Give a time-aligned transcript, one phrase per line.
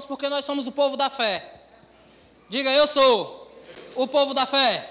[0.00, 1.60] irmãos, porque nós somos o povo da fé.
[2.48, 3.50] Diga, eu sou
[3.94, 4.88] o povo da fé.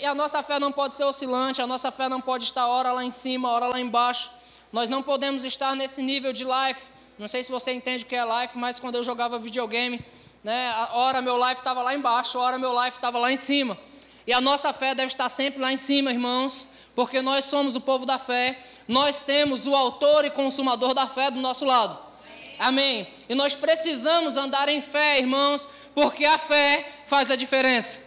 [0.00, 2.92] E a nossa fé não pode ser oscilante, a nossa fé não pode estar hora
[2.92, 4.30] lá em cima, hora lá embaixo.
[4.72, 6.82] Nós não podemos estar nesse nível de life.
[7.18, 10.04] Não sei se você entende o que é life, mas quando eu jogava videogame,
[10.42, 13.36] né, a hora meu life estava lá embaixo, a hora meu life estava lá em
[13.36, 13.78] cima.
[14.26, 17.80] E a nossa fé deve estar sempre lá em cima, irmãos, porque nós somos o
[17.80, 18.58] povo da fé,
[18.88, 22.13] nós temos o autor e consumador da fé do nosso lado.
[22.58, 23.06] Amém.
[23.28, 28.00] E nós precisamos andar em fé, irmãos, porque a fé faz a diferença.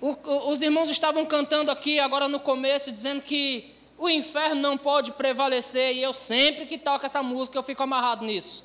[0.00, 4.78] O, o, os irmãos estavam cantando aqui agora no começo, dizendo que o inferno não
[4.78, 8.64] pode prevalecer, e eu sempre que toco essa música eu fico amarrado nisso.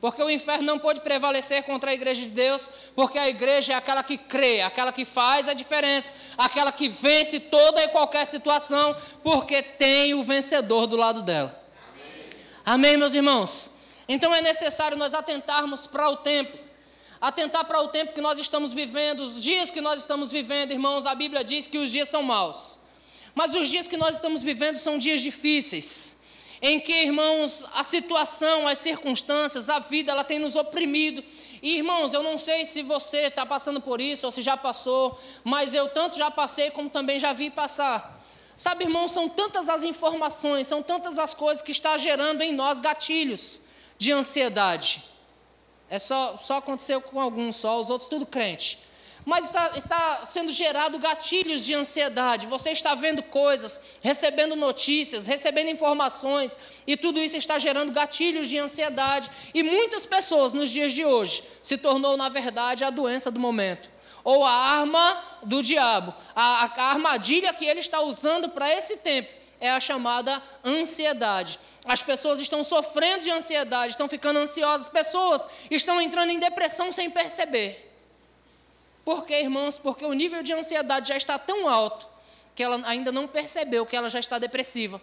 [0.00, 3.76] Porque o inferno não pode prevalecer contra a igreja de Deus, porque a igreja é
[3.76, 8.94] aquela que crê, aquela que faz a diferença, aquela que vence toda e qualquer situação,
[9.22, 11.58] porque tem o vencedor do lado dela.
[12.66, 13.70] Amém, Amém meus irmãos?
[14.08, 16.56] Então é necessário nós atentarmos para o tempo,
[17.20, 21.06] atentar para o tempo que nós estamos vivendo, os dias que nós estamos vivendo, irmãos.
[21.06, 22.78] A Bíblia diz que os dias são maus,
[23.34, 26.16] mas os dias que nós estamos vivendo são dias difíceis
[26.66, 31.22] em que, irmãos, a situação, as circunstâncias, a vida, ela tem nos oprimido.
[31.62, 35.20] E, irmãos, eu não sei se você está passando por isso ou se já passou,
[35.42, 38.24] mas eu tanto já passei como também já vi passar.
[38.56, 42.78] Sabe, irmãos, são tantas as informações, são tantas as coisas que está gerando em nós
[42.78, 43.60] gatilhos
[43.98, 45.04] de ansiedade.
[45.88, 48.78] É só, só aconteceu com alguns só, os outros tudo crente
[49.24, 52.46] mas está, está sendo gerado gatilhos de ansiedade.
[52.46, 56.56] Você está vendo coisas, recebendo notícias, recebendo informações,
[56.86, 59.30] e tudo isso está gerando gatilhos de ansiedade.
[59.54, 63.88] E muitas pessoas nos dias de hoje se tornou, na verdade, a doença do momento.
[64.22, 66.14] Ou a arma do diabo.
[66.34, 71.58] A, a armadilha que ele está usando para esse tempo é a chamada ansiedade.
[71.86, 77.10] As pessoas estão sofrendo de ansiedade, estão ficando ansiosas, pessoas estão entrando em depressão sem
[77.10, 77.90] perceber.
[79.06, 79.78] Por quê, irmãos?
[79.78, 82.06] Porque o nível de ansiedade já está tão alto
[82.54, 85.00] que ela ainda não percebeu que ela já está depressiva.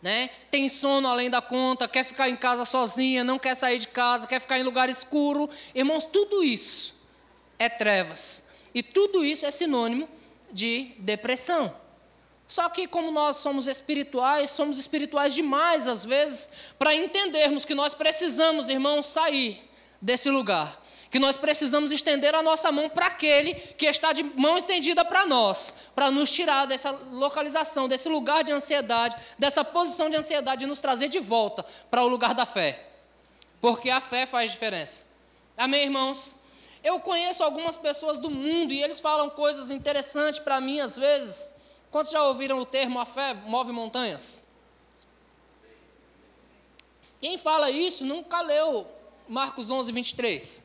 [0.00, 0.30] Né?
[0.50, 4.26] Tem sono além da conta, quer ficar em casa sozinha, não quer sair de casa,
[4.26, 5.50] quer ficar em lugar escuro.
[5.74, 6.94] Irmãos, tudo isso
[7.58, 8.42] é trevas.
[8.74, 10.08] E tudo isso é sinônimo
[10.50, 11.83] de depressão.
[12.46, 17.94] Só que, como nós somos espirituais, somos espirituais demais às vezes, para entendermos que nós
[17.94, 19.62] precisamos, irmãos, sair
[20.00, 20.84] desse lugar
[21.14, 25.24] que nós precisamos estender a nossa mão para aquele que está de mão estendida para
[25.24, 30.66] nós, para nos tirar dessa localização, desse lugar de ansiedade, dessa posição de ansiedade e
[30.66, 32.88] nos trazer de volta para o lugar da fé.
[33.60, 35.04] Porque a fé faz diferença.
[35.56, 36.36] Amém, irmãos?
[36.82, 41.52] Eu conheço algumas pessoas do mundo e eles falam coisas interessantes para mim às vezes.
[41.94, 44.44] Quantos já ouviram o termo a fé move montanhas?
[47.20, 48.84] Quem fala isso nunca leu
[49.28, 50.64] Marcos 11, 23.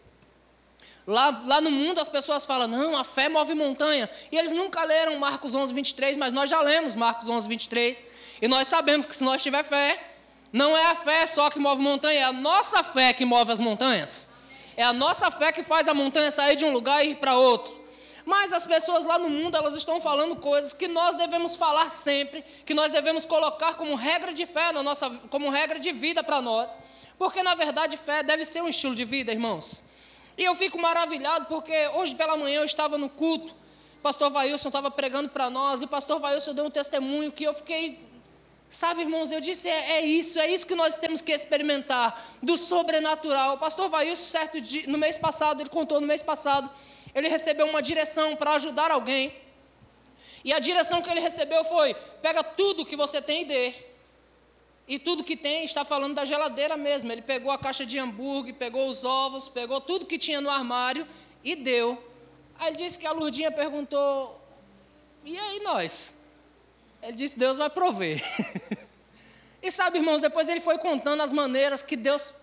[1.06, 4.10] Lá, lá no mundo as pessoas falam, não, a fé move montanha.
[4.32, 8.04] E eles nunca leram Marcos 11, 23, mas nós já lemos Marcos 11, 23.
[8.42, 10.04] E nós sabemos que se nós tiver fé,
[10.52, 13.60] não é a fé só que move montanha, é a nossa fé que move as
[13.60, 14.28] montanhas.
[14.76, 17.38] É a nossa fé que faz a montanha sair de um lugar e ir para
[17.38, 17.79] outro.
[18.30, 22.44] Mas as pessoas lá no mundo, elas estão falando coisas que nós devemos falar sempre,
[22.64, 26.40] que nós devemos colocar como regra de fé na nossa, como regra de vida para
[26.40, 26.78] nós.
[27.18, 29.84] Porque na verdade fé deve ser um estilo de vida, irmãos.
[30.38, 33.56] E eu fico maravilhado porque hoje pela manhã eu estava no culto,
[34.04, 37.54] pastor Vailson estava pregando para nós, e o pastor Vailson deu um testemunho que eu
[37.56, 38.08] fiquei.
[38.70, 42.56] Sabe, irmãos, eu disse, é, é, isso, é isso que nós temos que experimentar, do
[42.58, 43.56] sobrenatural.
[43.56, 46.70] O pastor Vailson, certo dia, no mês passado, ele contou no mês passado,
[47.14, 49.34] ele recebeu uma direção para ajudar alguém.
[50.44, 53.74] E a direção que ele recebeu foi: pega tudo que você tem e dê.
[54.88, 57.12] E tudo que tem está falando da geladeira mesmo.
[57.12, 61.08] Ele pegou a caixa de hambúrguer, pegou os ovos, pegou tudo que tinha no armário
[61.44, 62.04] e deu.
[62.58, 64.40] Aí ele disse que a Lurdinha perguntou:
[65.24, 66.16] E aí nós?
[67.02, 68.24] Ele disse: Deus vai prover.
[69.62, 72.34] e sabe, irmãos, depois ele foi contando as maneiras que Deus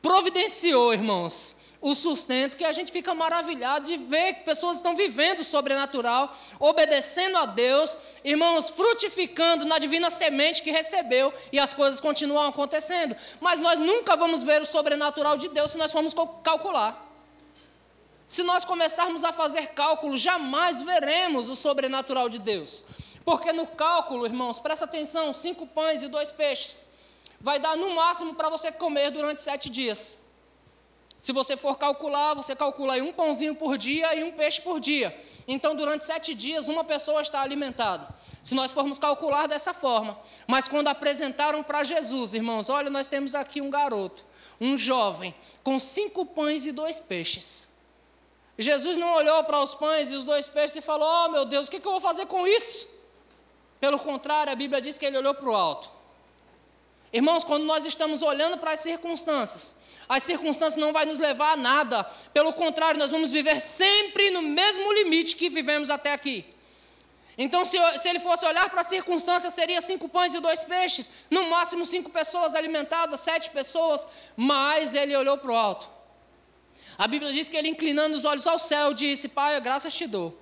[0.00, 1.56] providenciou, irmãos
[1.86, 6.36] o sustento, que a gente fica maravilhado de ver que pessoas estão vivendo o sobrenatural,
[6.58, 13.14] obedecendo a Deus, irmãos, frutificando na divina semente que recebeu e as coisas continuam acontecendo.
[13.40, 16.12] Mas nós nunca vamos ver o sobrenatural de Deus se nós formos
[16.42, 17.06] calcular.
[18.26, 22.84] Se nós começarmos a fazer cálculo, jamais veremos o sobrenatural de Deus.
[23.24, 26.84] Porque no cálculo, irmãos, presta atenção: cinco pães e dois peixes
[27.40, 30.18] vai dar no máximo para você comer durante sete dias.
[31.18, 34.78] Se você for calcular, você calcula aí um pãozinho por dia e um peixe por
[34.78, 35.18] dia.
[35.48, 38.08] Então, durante sete dias, uma pessoa está alimentada.
[38.42, 40.18] Se nós formos calcular dessa forma.
[40.46, 44.24] Mas quando apresentaram para Jesus, irmãos, olha, nós temos aqui um garoto,
[44.60, 45.34] um jovem,
[45.64, 47.70] com cinco pães e dois peixes.
[48.58, 51.68] Jesus não olhou para os pães e os dois peixes e falou: Oh meu Deus,
[51.68, 52.88] o que, que eu vou fazer com isso?
[53.80, 55.95] Pelo contrário, a Bíblia diz que ele olhou para o alto.
[57.16, 59.74] Irmãos, quando nós estamos olhando para as circunstâncias,
[60.06, 62.04] as circunstâncias não vai nos levar a nada.
[62.34, 66.44] Pelo contrário, nós vamos viver sempre no mesmo limite que vivemos até aqui.
[67.38, 71.10] Então, se, se ele fosse olhar para as circunstâncias, seria cinco pães e dois peixes,
[71.30, 75.88] no máximo cinco pessoas alimentadas, sete pessoas, mas ele olhou para o alto.
[76.98, 80.38] A Bíblia diz que ele, inclinando os olhos ao céu, disse: Pai, graças te dou.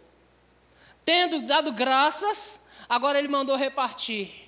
[1.05, 4.44] Tendo dado graças, agora ele mandou repartir.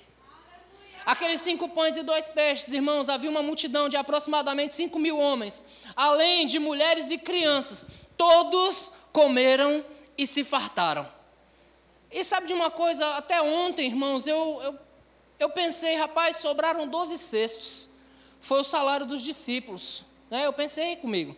[1.07, 5.63] Aqueles cinco pães e dois peixes, irmãos, havia uma multidão de aproximadamente cinco mil homens,
[5.95, 7.87] além de mulheres e crianças.
[8.17, 9.85] Todos comeram
[10.17, 11.09] e se fartaram.
[12.11, 13.15] E sabe de uma coisa?
[13.15, 14.79] Até ontem, irmãos, eu, eu,
[15.39, 17.89] eu pensei, rapaz, sobraram doze cestos.
[18.41, 20.03] Foi o salário dos discípulos.
[20.29, 20.45] Né?
[20.45, 21.37] Eu pensei comigo.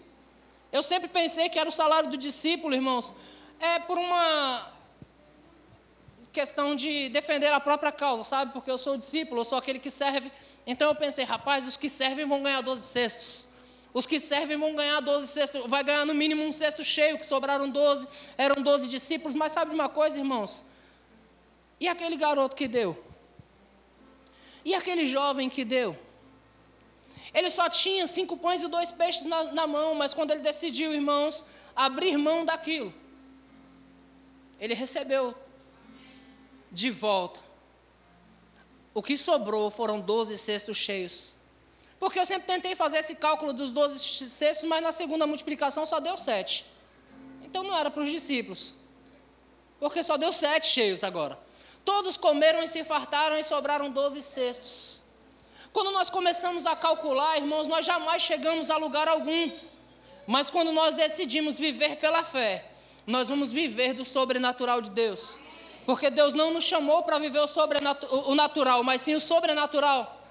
[0.72, 3.14] Eu sempre pensei que era o salário do discípulo, irmãos.
[3.60, 4.79] É por uma
[6.32, 8.54] questão de defender a própria causa, sabe?
[8.54, 10.32] Porque eu sou discípulo, eu sou aquele que serve.
[10.66, 13.48] Então eu pensei, rapaz, os que servem vão ganhar 12 cestos.
[13.94, 17.26] Os que servem vão ganhar 12 cestos, vai ganhar no mínimo um cesto cheio, que
[17.26, 19.36] sobraram 12, eram 12 discípulos.
[19.36, 20.64] Mas sabe de uma coisa, irmãos?
[21.80, 23.04] E aquele garoto que deu?
[24.64, 25.98] E aquele jovem que deu?
[27.34, 30.94] Ele só tinha cinco pães e dois peixes na, na mão, mas quando ele decidiu,
[30.94, 31.46] irmãos,
[31.76, 32.94] abrir mão daquilo,
[34.60, 35.36] ele recebeu
[36.72, 37.40] de volta.
[38.94, 41.38] O que sobrou foram 12 cestos cheios.
[42.00, 44.00] Porque eu sempre tentei fazer esse cálculo dos 12
[44.30, 46.66] cestos, mas na segunda multiplicação só deu sete.
[47.44, 48.74] Então não era para os discípulos.
[49.80, 51.38] Porque só deu sete cheios agora.
[51.84, 55.02] Todos comeram e se fartaram e sobraram 12 cestos.
[55.72, 59.52] Quando nós começamos a calcular, irmãos, nós jamais chegamos a lugar algum.
[60.26, 62.66] Mas quando nós decidimos viver pela fé,
[63.06, 65.40] nós vamos viver do sobrenatural de Deus.
[65.90, 70.22] Porque Deus não nos chamou para viver o, o natural, mas sim o sobrenatural.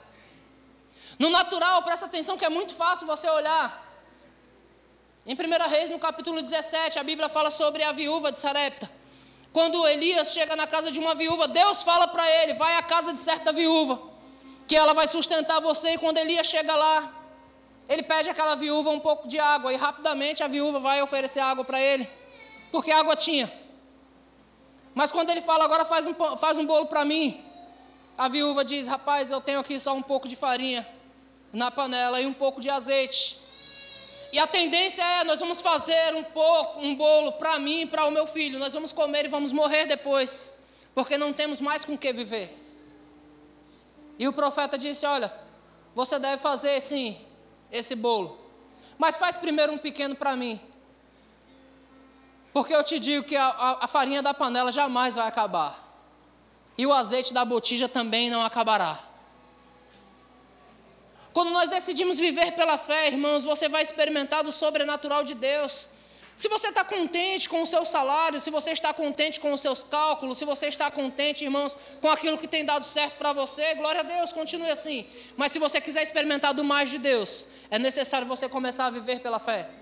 [1.18, 3.66] No natural, presta atenção que é muito fácil você olhar.
[5.26, 8.88] Em 1 Reis, no capítulo 17, a Bíblia fala sobre a viúva de Sarepta.
[9.52, 13.12] Quando Elias chega na casa de uma viúva, Deus fala para ele: vai à casa
[13.12, 14.00] de certa viúva,
[14.68, 15.94] que ela vai sustentar você.
[15.94, 17.12] E quando Elias chega lá,
[17.88, 21.64] ele pede àquela viúva um pouco de água, e rapidamente a viúva vai oferecer água
[21.64, 22.08] para ele,
[22.70, 23.52] porque água tinha.
[24.98, 27.40] Mas quando ele fala, agora faz um, faz um bolo para mim,
[28.16, 30.84] a viúva diz: rapaz, eu tenho aqui só um pouco de farinha
[31.52, 33.38] na panela e um pouco de azeite.
[34.32, 38.06] E a tendência é, nós vamos fazer um pouco, um bolo para mim e para
[38.06, 38.58] o meu filho.
[38.58, 40.52] Nós vamos comer e vamos morrer depois,
[40.96, 42.58] porque não temos mais com que viver.
[44.18, 45.32] E o profeta disse: Olha,
[45.94, 47.24] você deve fazer sim
[47.70, 48.36] esse bolo,
[48.98, 50.60] mas faz primeiro um pequeno para mim,
[52.58, 55.78] porque eu te digo que a, a, a farinha da panela jamais vai acabar,
[56.76, 58.98] e o azeite da botija também não acabará.
[61.32, 65.88] Quando nós decidimos viver pela fé, irmãos, você vai experimentar do sobrenatural de Deus.
[66.34, 69.84] Se você está contente com o seu salário, se você está contente com os seus
[69.84, 74.00] cálculos, se você está contente, irmãos, com aquilo que tem dado certo para você, glória
[74.00, 75.06] a Deus, continue assim.
[75.36, 79.20] Mas se você quiser experimentar do mais de Deus, é necessário você começar a viver
[79.20, 79.77] pela fé.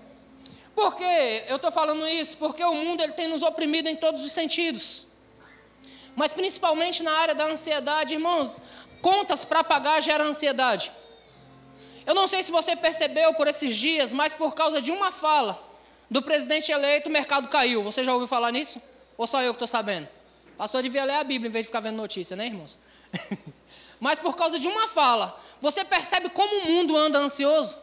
[0.77, 2.37] Por que eu estou falando isso?
[2.37, 5.07] Porque o mundo ele tem nos oprimido em todos os sentidos.
[6.15, 8.61] Mas principalmente na área da ansiedade, irmãos,
[9.01, 10.91] contas para pagar gera ansiedade.
[12.05, 15.59] Eu não sei se você percebeu por esses dias, mas por causa de uma fala
[16.11, 17.83] do presidente eleito, o mercado caiu.
[17.83, 18.79] Você já ouviu falar nisso?
[19.17, 20.07] Ou só eu que estou sabendo?
[20.59, 22.79] Pastor devia ler a Bíblia em vez de ficar vendo notícia, né, irmãos?
[23.99, 27.79] mas por causa de uma fala, você percebe como o mundo anda ansioso?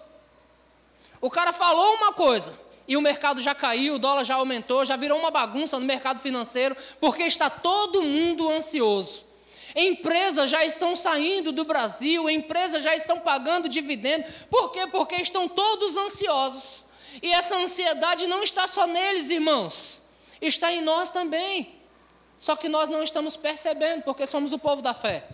[1.21, 2.55] O cara falou uma coisa,
[2.87, 6.21] e o mercado já caiu, o dólar já aumentou, já virou uma bagunça no mercado
[6.21, 9.25] financeiro, porque está todo mundo ansioso.
[9.75, 14.25] Empresas já estão saindo do Brasil, empresas já estão pagando dividendo.
[14.49, 14.87] Por quê?
[14.87, 16.87] Porque estão todos ansiosos.
[17.23, 20.03] E essa ansiedade não está só neles, irmãos,
[20.41, 21.81] está em nós também.
[22.39, 25.27] Só que nós não estamos percebendo, porque somos o povo da fé.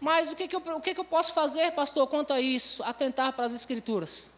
[0.00, 2.82] Mas o que, que, eu, o que, que eu posso fazer, pastor, quanto a isso?
[2.82, 4.30] Atentar para as Escrituras.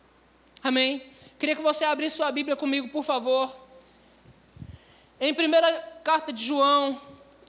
[0.62, 1.12] Amém?
[1.42, 3.52] Queria que você abrisse sua Bíblia comigo, por favor.
[5.20, 6.96] Em primeira carta de João,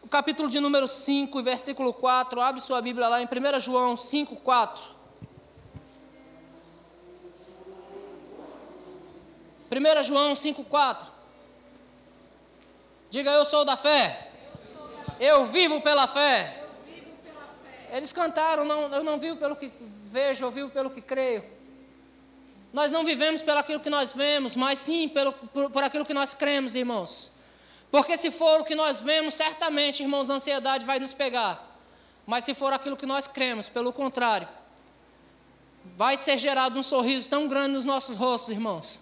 [0.09, 2.41] capítulo de número 5, versículo 4.
[2.41, 4.83] Abre sua Bíblia lá em 1 João 5, 4.
[9.71, 11.05] 1 João 5,4.
[13.11, 14.31] Diga, eu sou da fé.
[15.19, 16.63] Eu vivo pela fé.
[17.91, 19.71] Eles cantaram, não, eu não vivo pelo que
[20.05, 21.52] vejo, eu vivo pelo que creio.
[22.73, 26.13] Nós não vivemos pelo aquilo que nós vemos, mas sim pelo, por, por aquilo que
[26.13, 27.31] nós cremos, irmãos.
[27.91, 31.79] Porque se for o que nós vemos, certamente, irmãos, a ansiedade vai nos pegar.
[32.25, 34.47] Mas se for aquilo que nós cremos, pelo contrário,
[35.95, 38.99] vai ser gerado um sorriso tão grande nos nossos rostos, irmãos,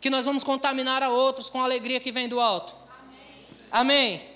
[0.00, 2.72] que nós vamos contaminar a outros com a alegria que vem do alto.
[3.68, 4.20] Amém.
[4.20, 4.30] Amém.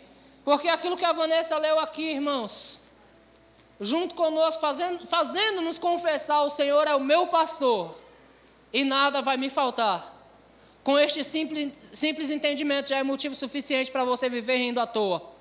[0.44, 2.82] Porque aquilo que a Vanessa leu aqui, irmãos,
[3.80, 8.05] junto conosco, fazendo, fazendo confessar: o Senhor é o meu pastor
[8.72, 10.14] e nada vai me faltar.
[10.82, 15.34] Com este simples, simples entendimento já é motivo suficiente para você viver rindo à toa.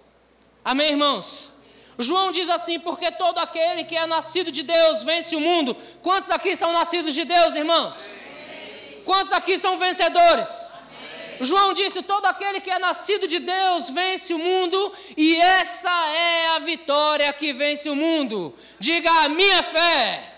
[0.63, 1.53] Amém, irmãos?
[1.99, 5.77] João diz assim: porque todo aquele que é nascido de Deus vence o mundo.
[6.01, 8.19] Quantos aqui são nascidos de Deus, irmãos?
[9.05, 10.73] Quantos aqui são vencedores?
[11.41, 16.47] João disse: todo aquele que é nascido de Deus vence o mundo, e essa é
[16.55, 18.55] a vitória que vence o mundo.
[18.79, 20.34] Diga a minha fé.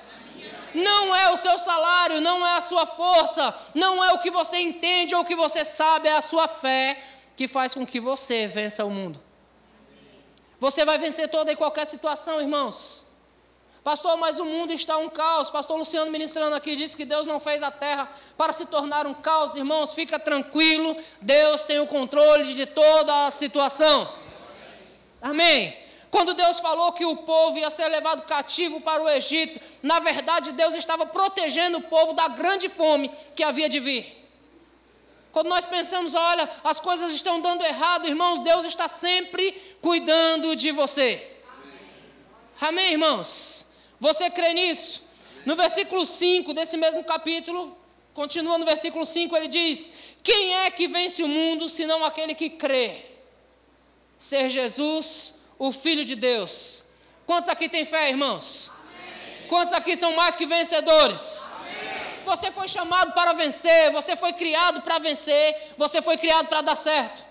[0.78, 4.60] Não é o seu salário, não é a sua força, não é o que você
[4.60, 7.02] entende ou o que você sabe, é a sua fé
[7.36, 9.20] que faz com que você vença o mundo.
[10.60, 13.08] Você vai vencer toda e qualquer situação, irmãos.
[13.84, 15.50] Pastor, mas o mundo está um caos.
[15.50, 19.16] Pastor Luciano ministrando aqui disse que Deus não fez a terra para se tornar um
[19.16, 19.94] caos, irmãos.
[19.94, 24.14] Fica tranquilo, Deus tem o controle de toda a situação.
[25.22, 25.87] Amém.
[26.10, 30.54] Quando Deus falou que o povo ia ser levado cativo para o Egito, na verdade
[30.54, 34.16] Deus estava protegendo o povo da grande fome que havia de vir.
[35.32, 40.72] Quando nós pensamos, olha, as coisas estão dando errado, irmãos, Deus está sempre cuidando de
[40.72, 41.42] você.
[42.60, 43.68] Amém, Amém irmãos?
[44.00, 45.04] Você crê nisso?
[45.46, 47.78] No versículo 5 desse mesmo capítulo,
[48.14, 49.92] continua no versículo 5, ele diz:
[50.24, 53.06] Quem é que vence o mundo senão aquele que crê?
[54.18, 56.86] Ser Jesus, o Filho de Deus.
[57.26, 58.72] Quantos aqui têm fé, irmãos?
[58.72, 59.48] Amém.
[59.48, 61.52] Quantos aqui são mais que vencedores?
[62.28, 66.76] você foi chamado para vencer, você foi criado para vencer, você foi criado para dar
[66.76, 67.26] certo.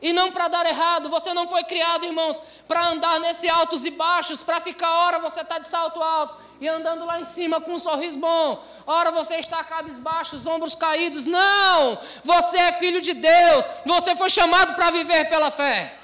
[0.00, 3.90] E não para dar errado, você não foi criado, irmãos, para andar nesse altos e
[3.90, 7.74] baixos, para ficar, hora você está de salto alto e andando lá em cima com
[7.74, 11.26] um sorriso bom, hora você está cabisbaixo, os ombros caídos.
[11.26, 11.98] Não!
[12.24, 15.97] Você é filho de Deus, você foi chamado para viver pela fé.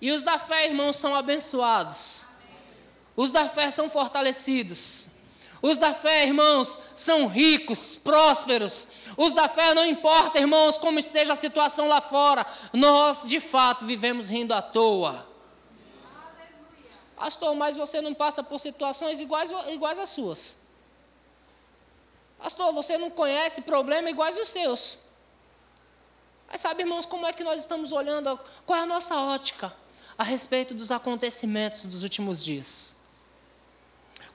[0.00, 2.26] E os da fé, irmãos, são abençoados.
[3.16, 5.10] Os da fé são fortalecidos.
[5.60, 8.88] Os da fé, irmãos, são ricos, prósperos.
[9.16, 12.46] Os da fé não importa, irmãos, como esteja a situação lá fora.
[12.72, 15.26] Nós, de fato, vivemos rindo à toa.
[17.16, 20.56] Pastor, mas você não passa por situações iguais, iguais às suas.
[22.38, 25.00] Pastor, você não conhece problemas iguais aos seus.
[26.48, 28.38] Mas sabe, irmãos, como é que nós estamos olhando?
[28.64, 29.74] Qual é a nossa ótica
[30.18, 32.98] a respeito dos acontecimentos dos últimos dias?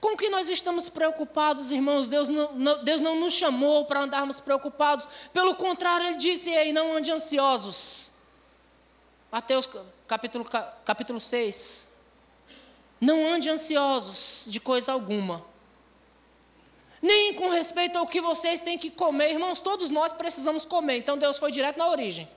[0.00, 2.08] Com que nós estamos preocupados, irmãos?
[2.08, 5.08] Deus não, não, Deus não nos chamou para andarmos preocupados.
[5.32, 8.12] Pelo contrário, Ele disse: Ei, não ande ansiosos.
[9.32, 9.68] Mateus
[10.06, 10.46] capítulo,
[10.84, 11.88] capítulo 6.
[13.00, 15.44] Não ande ansiosos de coisa alguma.
[17.00, 19.32] Nem com respeito ao que vocês têm que comer.
[19.32, 20.98] Irmãos, todos nós precisamos comer.
[20.98, 22.28] Então Deus foi direto na origem.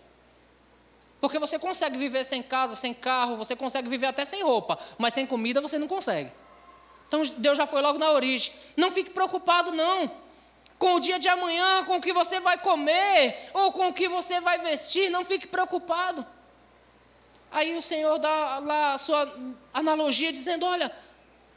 [1.20, 5.14] Porque você consegue viver sem casa, sem carro, você consegue viver até sem roupa, mas
[5.14, 6.32] sem comida você não consegue.
[7.08, 8.54] Então Deus já foi logo na origem.
[8.76, 10.12] Não fique preocupado, não.
[10.78, 14.08] Com o dia de amanhã, com o que você vai comer, ou com o que
[14.08, 16.26] você vai vestir, não fique preocupado.
[17.50, 19.34] Aí o Senhor dá lá a sua
[19.74, 20.96] analogia, dizendo: olha,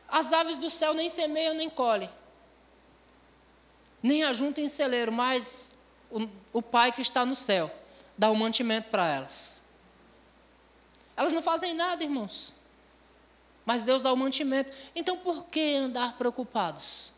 [0.09, 2.09] as aves do céu nem semeiam nem colhem,
[4.02, 5.71] nem ajuntam em celeiro, mas
[6.11, 7.71] o, o Pai que está no céu
[8.21, 9.65] dá o mantimento para elas.
[11.17, 12.55] Elas não fazem nada, irmãos
[13.71, 14.77] mas Deus dá o mantimento.
[14.97, 17.15] Então por que andar preocupados?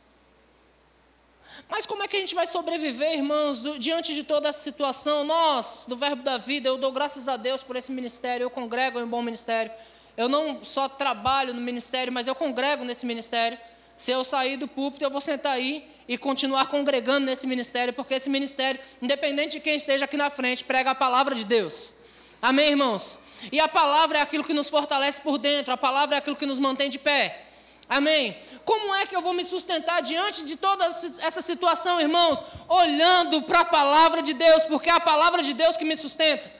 [1.67, 5.25] Mas como é que a gente vai sobreviver, irmãos, do, diante de toda essa situação?
[5.25, 9.01] Nós, do Verbo da Vida, eu dou graças a Deus por esse ministério, eu congrego
[9.01, 9.73] em um bom ministério.
[10.15, 13.59] Eu não só trabalho no ministério, mas eu congrego nesse ministério.
[13.97, 18.15] Se eu sair do púlpito, eu vou sentar aí e continuar congregando nesse ministério, porque
[18.15, 21.95] esse ministério, independente de quem esteja aqui na frente, prega a palavra de Deus.
[22.41, 23.21] Amém, irmãos?
[23.53, 26.47] E a palavra é aquilo que nos fortalece por dentro, a palavra é aquilo que
[26.47, 27.47] nos mantém de pé.
[27.89, 28.37] Amém?
[28.65, 32.43] Como é que eu vou me sustentar diante de toda essa situação, irmãos?
[32.69, 36.51] Olhando para a palavra de Deus, porque é a palavra de Deus que me sustenta.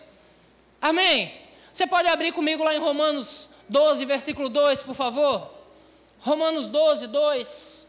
[0.81, 1.33] Amém?
[1.73, 5.62] Você pode abrir comigo lá em Romanos 12, versículo 2, por favor?
[6.23, 7.89] Romanos 12, 2.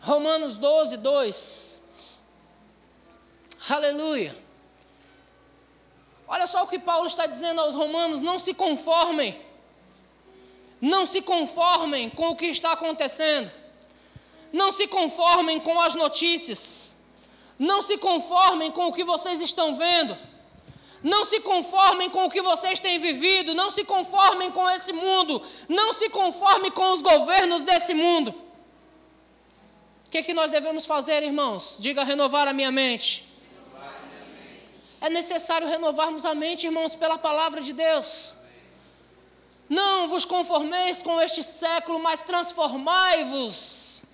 [0.00, 1.82] Romanos 12, 2.
[3.68, 4.36] Aleluia.
[6.26, 9.40] Olha só o que Paulo está dizendo aos romanos: não se conformem.
[10.80, 13.50] Não se conformem com o que está acontecendo.
[14.52, 16.96] Não se conformem com as notícias.
[17.58, 20.16] Não se conformem com o que vocês estão vendo.
[21.02, 23.54] Não se conformem com o que vocês têm vivido.
[23.54, 25.42] Não se conformem com esse mundo.
[25.68, 28.34] Não se conformem com os governos desse mundo.
[30.06, 31.76] O que, é que nós devemos fazer, irmãos?
[31.80, 33.26] Diga renovar a minha mente.
[35.00, 38.38] É necessário renovarmos a mente, irmãos, pela palavra de Deus.
[39.68, 44.04] Não vos conformeis com este século, mas transformai-vos.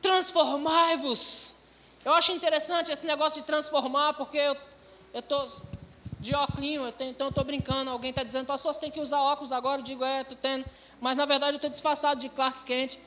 [0.00, 1.56] Transformai-vos.
[2.04, 4.56] Eu acho interessante esse negócio de transformar, porque eu
[5.12, 5.50] estou
[6.20, 7.90] de óculos, então eu estou brincando.
[7.90, 9.80] Alguém está dizendo, pastor, você tem que usar óculos agora.
[9.80, 10.64] Eu digo, é, estou tendo.
[11.00, 12.98] Mas na verdade eu estou disfarçado de Clark Kent.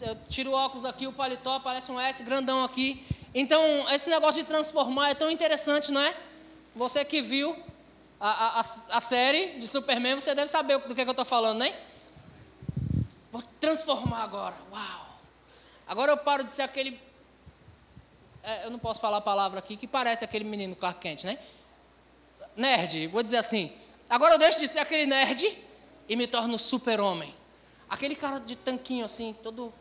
[0.00, 3.04] Eu tiro o óculos aqui, o paletó, parece um S grandão aqui.
[3.34, 3.60] Então,
[3.90, 6.16] esse negócio de transformar é tão interessante, não é?
[6.74, 7.54] Você que viu
[8.18, 11.24] a, a, a série de Superman, você deve saber do que, é que eu estou
[11.24, 11.76] falando, né?
[13.30, 14.54] Vou transformar agora.
[14.72, 15.06] Uau!
[15.86, 16.98] Agora eu paro de ser aquele.
[18.42, 21.38] É, eu não posso falar a palavra aqui, que parece aquele menino Clark Kent, né?
[22.56, 23.72] Nerd, vou dizer assim.
[24.08, 25.56] Agora eu deixo de ser aquele nerd
[26.08, 27.34] e me torno super-homem.
[27.88, 29.72] Aquele cara de tanquinho assim, todo.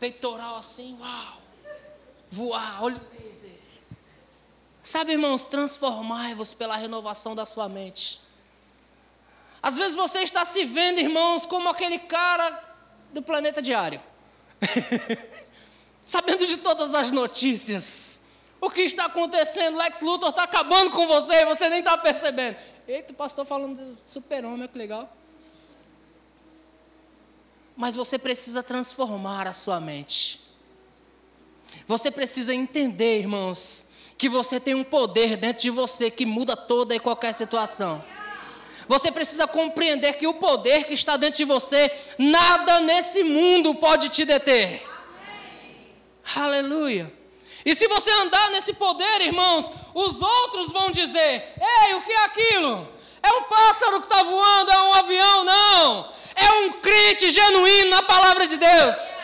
[0.00, 1.40] Peitoral assim, uau!
[2.30, 3.58] Voar, olho laser.
[4.82, 8.20] Sabe, irmãos, transformai-vos pela renovação da sua mente.
[9.62, 12.74] Às vezes você está se vendo, irmãos, como aquele cara
[13.12, 14.00] do planeta diário.
[16.02, 18.23] Sabendo de todas as notícias.
[18.64, 19.76] O que está acontecendo?
[19.76, 22.56] Lex Luthor está acabando com você e você nem está percebendo.
[22.88, 25.14] Eita, o pastor falando de super-homem, que legal.
[27.76, 30.40] Mas você precisa transformar a sua mente.
[31.86, 36.94] Você precisa entender, irmãos, que você tem um poder dentro de você que muda toda
[36.94, 38.02] e qualquer situação.
[38.88, 44.08] Você precisa compreender que o poder que está dentro de você, nada nesse mundo pode
[44.08, 44.82] te deter.
[44.86, 45.92] Amém.
[46.34, 47.23] Aleluia.
[47.64, 51.54] E se você andar nesse poder, irmãos, os outros vão dizer:
[51.86, 52.88] Ei, o que é aquilo?
[53.22, 55.44] É um pássaro que está voando, é um avião?
[55.44, 56.12] Não.
[56.36, 59.18] É um crente genuíno na palavra de Deus.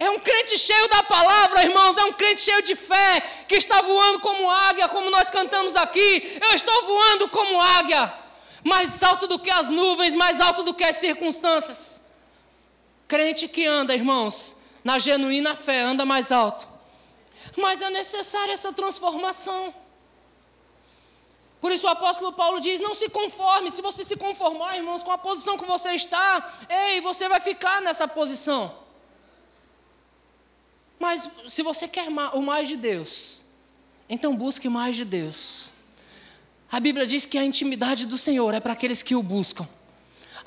[0.00, 1.96] É um crente cheio da palavra, irmãos.
[1.96, 6.38] É um crente cheio de fé, que está voando como águia, como nós cantamos aqui.
[6.40, 8.12] Eu estou voando como águia,
[8.64, 12.02] mais alto do que as nuvens, mais alto do que as circunstâncias.
[13.06, 16.77] Crente que anda, irmãos, na genuína fé, anda mais alto.
[17.56, 19.74] Mas é necessária essa transformação.
[21.60, 23.70] Por isso o apóstolo Paulo diz: não se conforme.
[23.70, 27.82] Se você se conformar, irmãos, com a posição que você está, ei, você vai ficar
[27.82, 28.74] nessa posição.
[30.98, 33.44] Mas se você quer o mais de Deus,
[34.08, 35.72] então busque mais de Deus.
[36.70, 39.66] A Bíblia diz que a intimidade do Senhor é para aqueles que o buscam.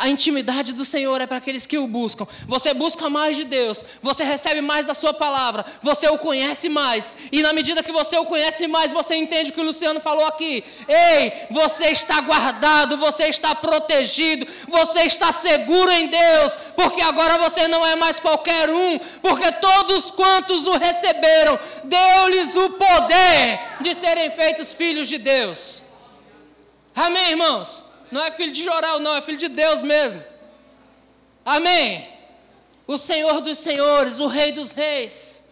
[0.01, 2.27] A intimidade do Senhor é para aqueles que o buscam.
[2.47, 7.15] Você busca mais de Deus, você recebe mais da Sua palavra, você o conhece mais.
[7.31, 10.25] E na medida que você o conhece mais, você entende o que o Luciano falou
[10.25, 10.63] aqui.
[10.87, 17.67] Ei, você está guardado, você está protegido, você está seguro em Deus, porque agora você
[17.67, 24.31] não é mais qualquer um, porque todos quantos o receberam, deu-lhes o poder de serem
[24.31, 25.85] feitos filhos de Deus.
[26.95, 27.90] Amém, irmãos?
[28.11, 30.23] Não é filho de Jorel, não, é filho de Deus mesmo.
[31.45, 32.07] Amém.
[32.85, 35.45] O Senhor dos Senhores, o Rei dos Reis.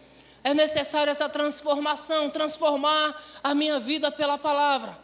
[0.44, 4.98] É necessária essa transformação, transformar a minha vida pela palavra.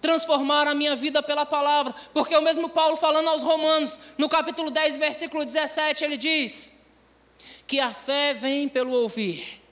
[0.00, 1.94] Transformar a minha vida pela palavra.
[2.12, 6.72] Porque o mesmo Paulo falando aos Romanos, no capítulo 10, versículo 17, ele diz:
[7.66, 9.62] que a fé vem pelo ouvir.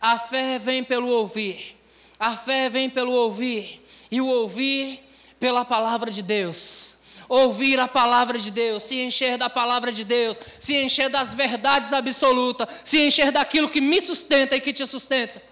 [0.00, 1.74] A fé vem pelo ouvir.
[2.18, 3.82] A fé vem pelo ouvir.
[4.10, 5.02] E o ouvir
[5.44, 6.96] pela palavra de Deus.
[7.28, 11.92] Ouvir a palavra de Deus, se encher da palavra de Deus, se encher das verdades
[11.92, 15.42] absolutas, se encher daquilo que me sustenta e que te sustenta.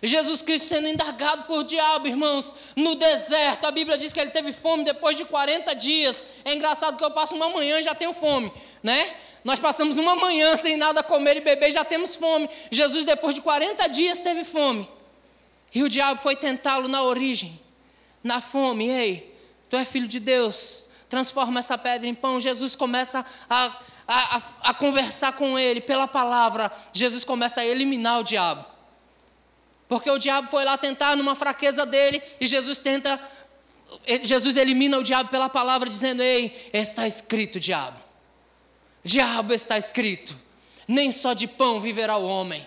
[0.00, 3.64] Jesus Cristo sendo indagado por diabo, irmãos, no deserto.
[3.64, 6.24] A Bíblia diz que ele teve fome depois de 40 dias.
[6.44, 9.12] É engraçado que eu passo uma manhã e já tenho fome, né?
[9.42, 12.48] Nós passamos uma manhã sem nada comer e beber já temos fome.
[12.70, 14.88] Jesus, depois de 40 dias, teve fome.
[15.74, 17.65] E o diabo foi tentá-lo na origem
[18.26, 19.34] na fome, ei,
[19.70, 22.40] tu é filho de Deus, transforma essa pedra em pão.
[22.40, 23.66] Jesus começa a,
[24.06, 26.70] a, a, a conversar com ele pela palavra.
[26.92, 28.64] Jesus começa a eliminar o diabo.
[29.88, 33.20] Porque o diabo foi lá tentar numa fraqueza dele e Jesus tenta,
[34.22, 37.98] Jesus elimina o diabo pela palavra, dizendo: Ei, está escrito, diabo.
[39.04, 40.36] Diabo está escrito.
[40.88, 42.66] Nem só de pão viverá o homem,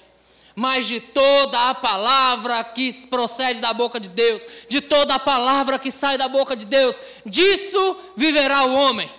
[0.60, 5.80] mas de toda a palavra que procede da boca de Deus, de toda a palavra
[5.80, 9.10] que sai da boca de Deus, disso viverá o homem.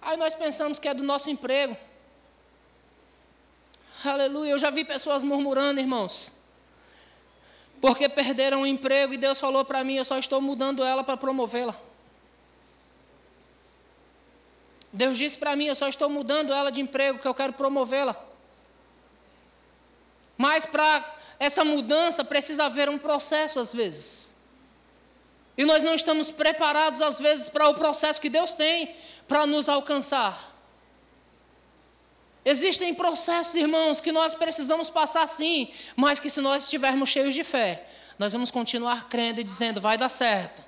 [0.00, 1.76] Aí nós pensamos que é do nosso emprego.
[4.04, 4.52] Aleluia.
[4.52, 6.32] Eu já vi pessoas murmurando, irmãos,
[7.80, 11.16] porque perderam o emprego e Deus falou para mim: eu só estou mudando ela para
[11.16, 11.74] promovê-la.
[14.92, 18.29] Deus disse para mim: eu só estou mudando ela de emprego, que eu quero promovê-la.
[20.40, 21.04] Mas para
[21.38, 24.34] essa mudança precisa haver um processo às vezes.
[25.54, 28.96] E nós não estamos preparados às vezes para o processo que Deus tem
[29.28, 30.50] para nos alcançar.
[32.42, 37.44] Existem processos, irmãos, que nós precisamos passar sim, mas que se nós estivermos cheios de
[37.44, 37.86] fé,
[38.18, 40.64] nós vamos continuar crendo e dizendo: vai dar certo,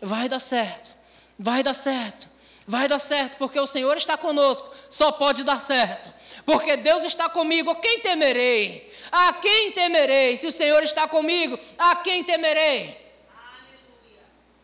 [0.00, 0.94] vai dar certo,
[1.36, 2.28] vai dar certo,
[2.64, 6.19] vai dar certo, porque o Senhor está conosco, só pode dar certo.
[6.50, 8.92] Porque Deus está comigo, quem temerei?
[9.12, 10.36] A quem temerei?
[10.36, 13.14] Se o Senhor está comigo, a quem temerei?
[13.32, 14.20] Aleluia.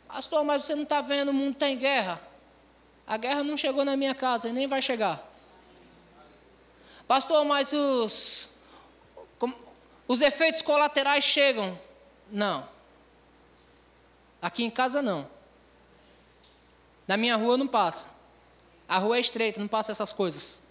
[0.09, 2.21] Pastor, mas você não está vendo, o mundo está em guerra.
[3.07, 5.25] A guerra não chegou na minha casa e nem vai chegar.
[7.07, 8.51] Pastor, mas os,
[10.09, 11.79] os efeitos colaterais chegam.
[12.29, 12.69] Não.
[14.43, 15.31] Aqui em casa não.
[17.07, 18.11] Na minha rua não passa.
[18.89, 20.66] A rua é estreita, não passa essas coisas.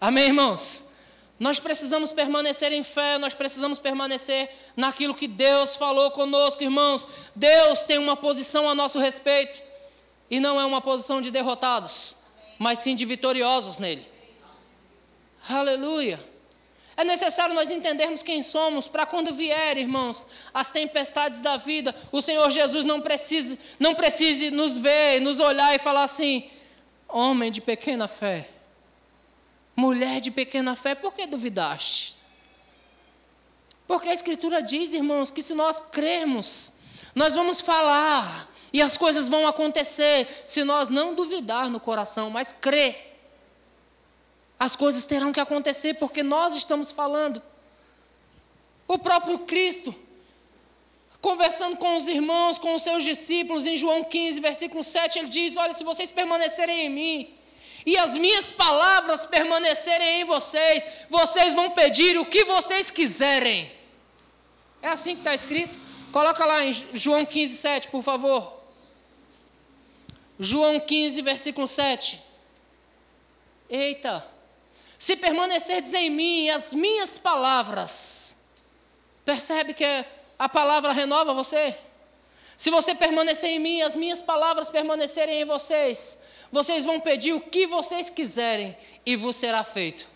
[0.00, 0.86] Amém, irmãos?
[1.38, 7.06] Nós precisamos permanecer em fé, nós precisamos permanecer naquilo que Deus falou conosco, irmãos.
[7.36, 9.60] Deus tem uma posição a nosso respeito,
[10.30, 12.16] e não é uma posição de derrotados,
[12.58, 14.06] mas sim de vitoriosos nele.
[15.48, 16.18] Aleluia.
[16.96, 22.22] É necessário nós entendermos quem somos para quando vier, irmãos, as tempestades da vida, o
[22.22, 26.50] Senhor Jesus não precise, não precise nos ver, nos olhar e falar assim:
[27.08, 28.59] homem de pequena fé
[29.80, 32.18] Mulher de pequena fé, por que duvidaste?
[33.88, 36.74] Porque a Escritura diz, irmãos, que se nós crermos,
[37.14, 42.52] nós vamos falar e as coisas vão acontecer se nós não duvidar no coração, mas
[42.52, 43.18] crer.
[44.58, 47.42] As coisas terão que acontecer porque nós estamos falando.
[48.86, 49.94] O próprio Cristo,
[51.22, 55.56] conversando com os irmãos, com os seus discípulos, em João 15, versículo 7, ele diz:
[55.56, 57.39] Olha, se vocês permanecerem em mim,
[57.84, 63.72] e as minhas palavras permanecerem em vocês, vocês vão pedir o que vocês quiserem.
[64.82, 65.78] É assim que está escrito?
[66.12, 68.60] Coloca lá em João 15, 7, por favor.
[70.38, 72.20] João 15, versículo 7.
[73.68, 74.26] Eita!
[74.98, 78.36] Se permanecerdes em mim e as minhas palavras,
[79.24, 79.84] percebe que
[80.38, 81.76] a palavra renova você?
[82.60, 86.18] Se você permanecer em mim as minhas palavras permanecerem em vocês,
[86.52, 90.06] vocês vão pedir o que vocês quiserem e vos será feito.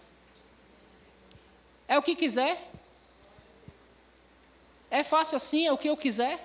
[1.88, 2.70] É o que quiser?
[4.90, 6.38] É fácil assim, é o que eu quiser?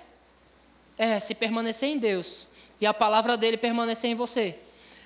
[0.96, 4.58] É, se permanecer em Deus e a palavra dele permanecer em você.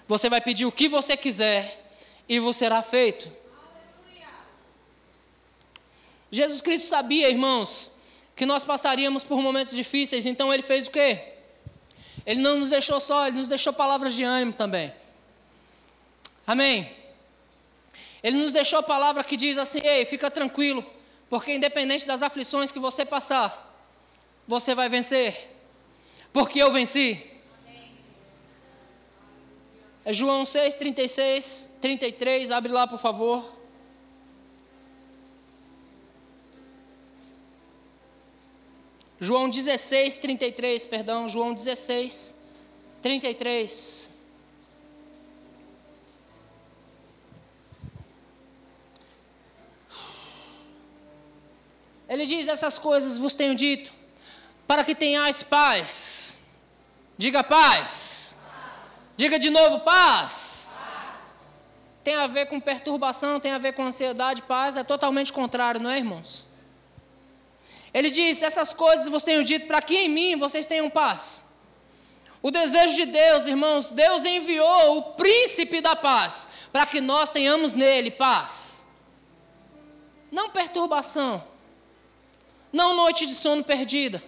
[0.07, 1.93] Você vai pedir o que você quiser
[2.29, 3.29] e vos será feito.
[6.31, 7.94] Jesus Cristo sabia, irmãos,
[8.35, 11.35] que nós passaríamos por momentos difíceis, então ele fez o quê?
[12.27, 14.93] Ele não nos deixou só, ele nos deixou palavras de ânimo também.
[16.47, 16.91] Amém?
[18.23, 20.85] Ele nos deixou a palavra que diz assim: ei, fica tranquilo,
[21.29, 23.73] porque independente das aflições que você passar,
[24.49, 25.51] você vai vencer,
[26.33, 27.31] porque eu venci.
[30.07, 33.55] É João 6, 36, 33, abre lá por favor.
[39.25, 42.35] João 16, 33, perdão, João 16,
[43.01, 44.11] 33.
[52.07, 53.91] Ele diz: Essas coisas vos tenho dito,
[54.67, 56.43] para que tenhais paz.
[57.17, 58.37] Diga paz.
[59.17, 60.71] Diga de novo paz.
[60.71, 61.19] paz.
[62.03, 65.89] Tem a ver com perturbação, tem a ver com ansiedade, paz é totalmente contrário, não
[65.89, 66.53] é, irmãos?
[67.95, 71.45] Ele diz: Essas coisas vos tenho dito para que em mim vocês tenham paz.
[72.43, 77.73] O desejo de Deus, irmãos, Deus enviou o príncipe da paz para que nós tenhamos
[77.73, 78.85] nele paz.
[80.31, 81.43] Não perturbação,
[82.73, 84.23] não noite de sono perdida,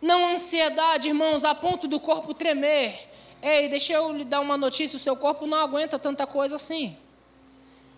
[0.00, 3.08] não ansiedade, irmãos, a ponto do corpo tremer.
[3.42, 6.96] Ei, deixa eu lhe dar uma notícia: o seu corpo não aguenta tanta coisa assim.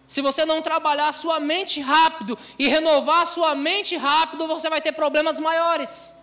[0.06, 4.68] Se você não trabalhar a sua mente rápido e renovar a sua mente rápido, você
[4.68, 6.14] vai ter problemas maiores.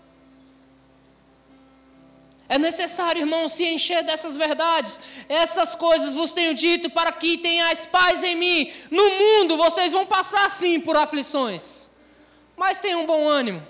[2.48, 5.00] É necessário, irmão, se encher dessas verdades.
[5.30, 8.72] Essas coisas vos tenho dito para que tenhais paz em mim.
[8.90, 11.92] No mundo vocês vão passar sim por aflições.
[12.58, 13.66] Mas tenham um bom ânimo,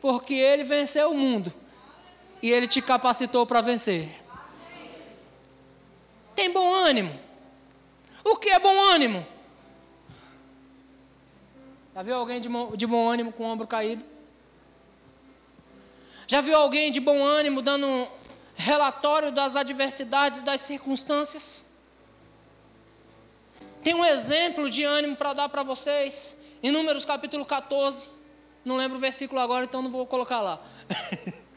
[0.00, 1.54] porque ele venceu o mundo
[2.42, 4.10] e ele te capacitou para vencer.
[6.34, 7.18] Tem bom ânimo.
[8.24, 9.26] O que é bom ânimo?
[11.98, 14.04] Já viu alguém de bom, de bom ânimo com o ombro caído?
[16.28, 18.06] Já viu alguém de bom ânimo dando um
[18.54, 21.66] relatório das adversidades, das circunstâncias?
[23.82, 28.08] Tem um exemplo de ânimo para dar para vocês, em Números capítulo 14.
[28.64, 30.60] Não lembro o versículo agora, então não vou colocar lá.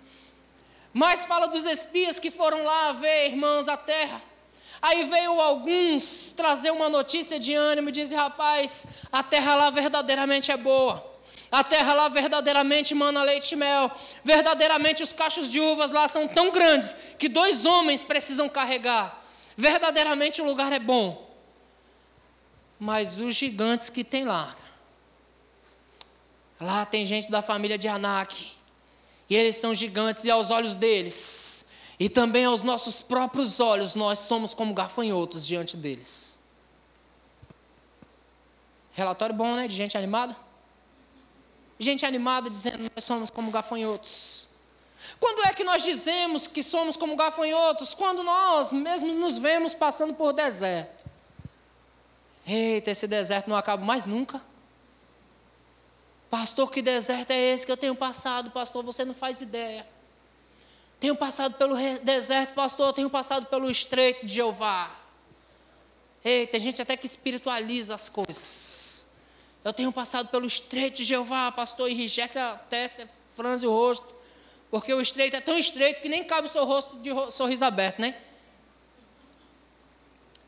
[0.92, 4.20] Mas fala dos espias que foram lá ver, irmãos, a terra.
[4.82, 10.52] Aí veio alguns trazer uma notícia de ânimo e dizem: rapaz, a terra lá verdadeiramente
[10.52, 11.12] é boa.
[11.52, 13.92] A terra lá verdadeiramente mana leite e mel.
[14.24, 19.22] Verdadeiramente os cachos de uvas lá são tão grandes que dois homens precisam carregar.
[19.58, 21.30] Verdadeiramente o lugar é bom.
[22.80, 24.56] Mas os gigantes que tem lá.
[26.60, 28.50] Lá tem gente da família de Anak.
[29.30, 31.61] E eles são gigantes e aos olhos deles.
[32.02, 36.40] E também aos nossos próprios olhos, nós somos como gafanhotos diante deles.
[38.92, 39.68] Relatório bom, né?
[39.68, 40.36] De gente animada
[41.82, 44.50] gente animada dizendo nós somos como gafanhotos.
[45.20, 47.94] Quando é que nós dizemos que somos como gafanhotos?
[47.94, 51.06] Quando nós mesmos nos vemos passando por deserto.
[52.46, 54.42] Eita, esse deserto não acaba mais nunca.
[56.30, 58.52] Pastor, que deserto é esse que eu tenho passado?
[58.52, 59.86] Pastor, você não faz ideia.
[61.02, 64.96] Tenho passado pelo deserto, pastor, tenho passado pelo estreito de Jeová.
[66.24, 69.08] Eita, tem gente até que espiritualiza as coisas.
[69.64, 74.14] Eu tenho passado pelo estreito de Jeová, pastor, enrijece a testa, franze o rosto,
[74.70, 78.00] porque o estreito é tão estreito que nem cabe o seu rosto de sorriso aberto,
[78.00, 78.22] né?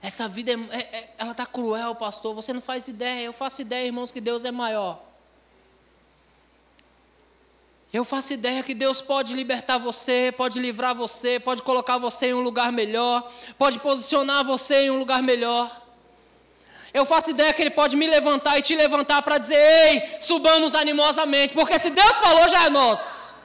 [0.03, 3.25] Essa vida, é, é, é ela está cruel, pastor, você não faz ideia.
[3.25, 5.03] Eu faço ideia, irmãos, que Deus é maior.
[7.93, 12.34] Eu faço ideia que Deus pode libertar você, pode livrar você, pode colocar você em
[12.34, 15.79] um lugar melhor, pode posicionar você em um lugar melhor.
[16.91, 20.73] Eu faço ideia que Ele pode me levantar e te levantar para dizer: ei, subamos
[20.73, 23.36] animosamente, porque se Deus falou, já é nosso.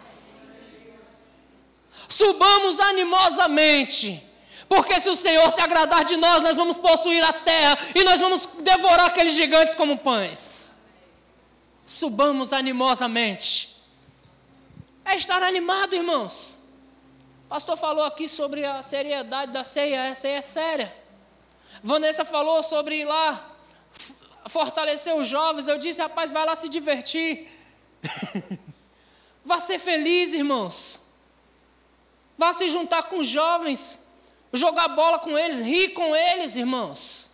[2.09, 4.23] Subamos animosamente,
[4.67, 8.19] porque se o Senhor se agradar de nós, nós vamos possuir a terra e nós
[8.19, 10.75] vamos devorar aqueles gigantes como pães.
[11.85, 13.78] Subamos animosamente.
[15.09, 16.61] É estar animado, irmãos.
[17.47, 20.97] O pastor falou aqui sobre a seriedade da ceia, essa ceia é séria.
[21.83, 23.57] Vanessa falou sobre ir lá
[24.51, 25.67] fortalecer os jovens.
[25.67, 27.49] Eu disse, rapaz, vai lá se divertir.
[29.43, 31.01] Vá ser feliz, irmãos.
[32.37, 34.05] Vá se juntar com os jovens.
[34.53, 37.31] Jogar bola com eles, rir com eles, irmãos.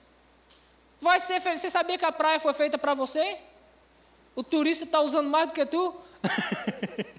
[1.00, 1.60] Vai ser feliz.
[1.60, 3.36] Você sabia que a praia foi feita para você?
[4.36, 5.92] O turista está usando mais do que tu?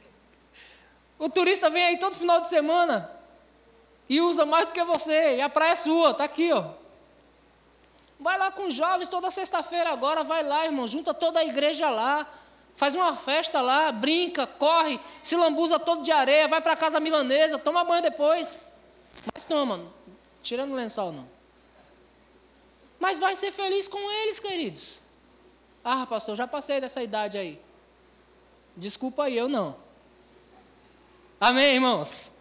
[1.18, 3.10] o turista vem aí todo final de semana
[4.10, 5.38] e usa mais do que você.
[5.38, 6.72] E a praia é sua, está aqui, ó.
[8.20, 11.90] Vai lá com os jovens toda sexta-feira agora, vai lá, irmão, junta toda a igreja
[11.90, 12.28] lá,
[12.76, 17.60] faz uma festa lá, brinca, corre, se lambuza todo de areia, vai para casa milanesa,
[17.60, 18.62] toma banho depois.
[19.34, 19.86] Mas toma,
[20.42, 21.28] tirando o lençol não.
[23.00, 25.02] Mas vai ser feliz com eles, queridos.
[25.84, 27.62] Ah, pastor, já passei dessa idade aí.
[28.76, 29.85] Desculpa aí, eu não.
[31.40, 32.34] Amém, irmãos?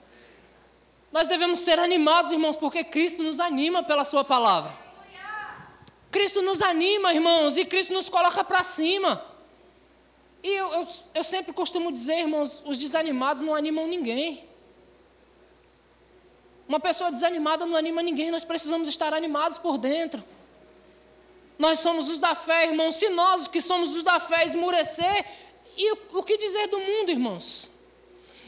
[1.11, 4.85] Nós devemos ser animados, irmãos, porque Cristo nos anima pela Sua palavra.
[6.11, 9.24] Cristo nos anima, irmãos, e Cristo nos coloca para cima.
[10.42, 14.44] E eu, eu, eu sempre costumo dizer, irmãos, os desanimados não animam ninguém.
[16.68, 20.22] Uma pessoa desanimada não anima ninguém, nós precisamos estar animados por dentro.
[21.59, 22.96] Nós somos os da fé, irmãos.
[22.96, 25.26] Se nós, que somos os da fé, esmurecer,
[25.76, 27.74] e o, o que dizer do mundo, irmãos?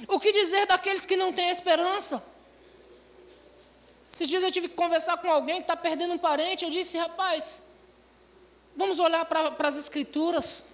[0.09, 2.23] O que dizer daqueles que não têm esperança?
[4.13, 6.65] Esses dias eu tive que conversar com alguém que está perdendo um parente.
[6.65, 7.63] Eu disse, rapaz,
[8.75, 10.65] vamos olhar para as Escrituras.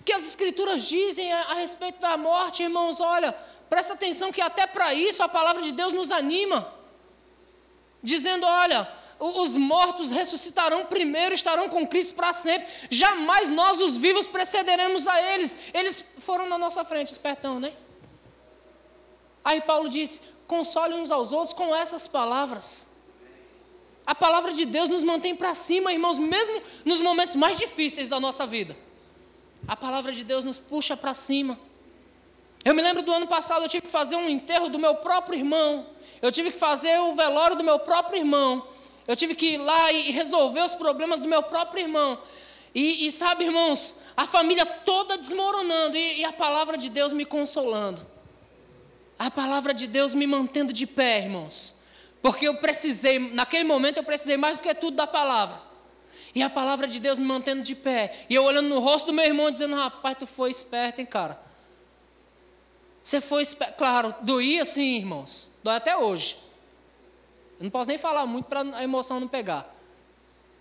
[0.00, 2.98] O que as Escrituras dizem a, a respeito da morte, irmãos?
[2.98, 3.32] Olha,
[3.70, 6.72] presta atenção que até para isso a palavra de Deus nos anima.
[8.02, 8.88] Dizendo, olha,
[9.20, 12.66] os mortos ressuscitarão primeiro, estarão com Cristo para sempre.
[12.90, 15.56] Jamais nós, os vivos, precederemos a eles.
[15.72, 17.72] Eles foram na nossa frente, espertão, né?
[19.44, 22.90] Aí Paulo disse: console uns aos outros com essas palavras.
[24.04, 28.18] A palavra de Deus nos mantém para cima, irmãos, mesmo nos momentos mais difíceis da
[28.18, 28.76] nossa vida.
[29.66, 31.58] A palavra de Deus nos puxa para cima.
[32.64, 35.38] Eu me lembro do ano passado, eu tive que fazer um enterro do meu próprio
[35.38, 35.86] irmão.
[36.20, 38.66] Eu tive que fazer o velório do meu próprio irmão.
[39.06, 42.18] Eu tive que ir lá e resolver os problemas do meu próprio irmão.
[42.74, 47.24] E, e sabe, irmãos, a família toda desmoronando e, e a palavra de Deus me
[47.24, 48.11] consolando.
[49.22, 51.76] A palavra de Deus me mantendo de pé, irmãos.
[52.20, 55.62] Porque eu precisei, naquele momento eu precisei mais do que tudo da palavra.
[56.34, 58.26] E a palavra de Deus me mantendo de pé.
[58.28, 61.40] E eu olhando no rosto do meu irmão dizendo: Rapaz, tu foi esperto, hein, cara?
[63.00, 63.76] Você foi esperto.
[63.76, 65.52] Claro, doía sim, irmãos.
[65.62, 66.36] Dói até hoje.
[67.60, 69.72] Eu não posso nem falar muito para a emoção não pegar.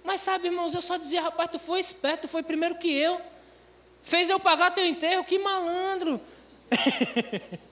[0.03, 3.19] Mas sabe, irmãos, eu só dizia: Rapaz, tu foi esperto, tu foi primeiro que eu.
[4.03, 6.21] Fez eu pagar teu enterro, que malandro.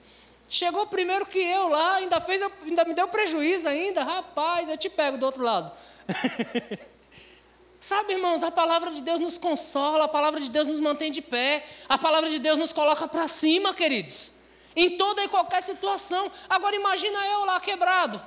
[0.52, 4.90] Chegou primeiro que eu lá, ainda fez, ainda me deu prejuízo ainda, rapaz, eu te
[4.90, 5.70] pego do outro lado.
[7.80, 11.22] Sabe, irmãos, a palavra de Deus nos consola, a palavra de Deus nos mantém de
[11.22, 14.34] pé, a palavra de Deus nos coloca para cima, queridos.
[14.74, 16.28] Em toda e qualquer situação.
[16.48, 18.20] Agora imagina eu lá quebrado.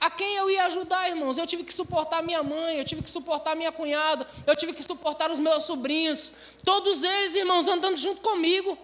[0.00, 1.38] A quem eu ia ajudar, irmãos?
[1.38, 4.82] Eu tive que suportar minha mãe, eu tive que suportar minha cunhada, eu tive que
[4.84, 6.32] suportar os meus sobrinhos.
[6.64, 8.78] Todos eles, irmãos, andando junto comigo.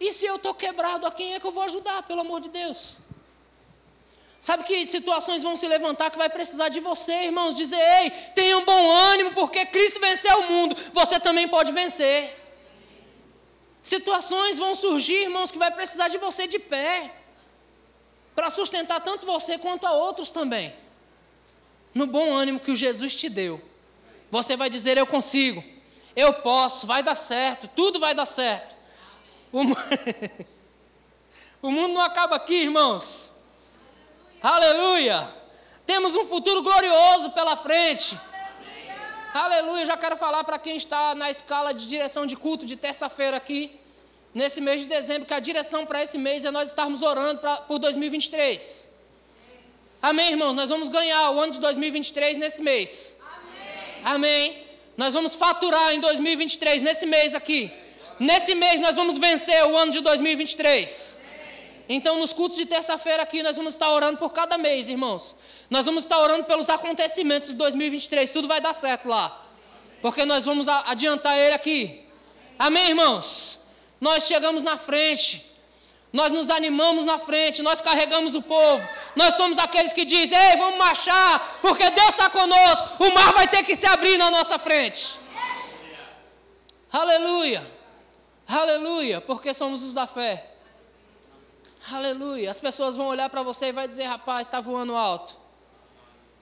[0.00, 2.48] E se eu estou quebrado, a quem é que eu vou ajudar, pelo amor de
[2.48, 3.00] Deus?
[4.40, 8.56] Sabe que situações vão se levantar que vai precisar de você, irmãos, dizer: ei, tenha
[8.56, 12.36] um bom ânimo, porque Cristo venceu o mundo, você também pode vencer.
[13.82, 17.12] Situações vão surgir, irmãos, que vai precisar de você de pé,
[18.34, 20.72] para sustentar tanto você quanto a outros também.
[21.92, 23.60] No bom ânimo que o Jesus te deu,
[24.30, 25.64] você vai dizer: eu consigo,
[26.14, 28.77] eu posso, vai dar certo, tudo vai dar certo.
[29.52, 29.62] O,
[31.66, 33.32] o mundo não acaba aqui, irmãos.
[34.42, 35.28] Aleluia!
[35.86, 38.18] Temos um futuro glorioso pela frente.
[39.32, 39.84] Aleluia!
[39.84, 43.78] Já quero falar para quem está na escala de direção de culto de terça-feira aqui,
[44.34, 47.56] nesse mês de dezembro, que a direção para esse mês é nós estarmos orando pra,
[47.58, 48.90] por 2023.
[50.00, 50.54] Amém, irmãos?
[50.54, 53.16] Nós vamos ganhar o ano de 2023 nesse mês.
[54.04, 54.04] Amém.
[54.04, 54.64] Amém.
[54.96, 57.72] Nós vamos faturar em 2023, nesse mês aqui.
[58.18, 61.18] Nesse mês nós vamos vencer o ano de 2023.
[61.88, 65.34] Então, nos cultos de terça-feira aqui, nós vamos estar orando por cada mês, irmãos.
[65.70, 68.30] Nós vamos estar orando pelos acontecimentos de 2023.
[68.30, 69.46] Tudo vai dar certo lá.
[70.02, 72.04] Porque nós vamos adiantar ele aqui.
[72.58, 73.58] Amém, irmãos?
[73.98, 75.46] Nós chegamos na frente.
[76.12, 77.62] Nós nos animamos na frente.
[77.62, 78.86] Nós carregamos o povo.
[79.16, 81.58] Nós somos aqueles que dizem: Ei, vamos marchar.
[81.62, 83.02] Porque Deus está conosco.
[83.02, 85.18] O mar vai ter que se abrir na nossa frente.
[86.92, 87.77] Aleluia.
[88.48, 90.54] Aleluia, porque somos os da fé.
[91.92, 92.50] Aleluia.
[92.50, 95.36] As pessoas vão olhar para você e vai dizer, rapaz, está voando alto.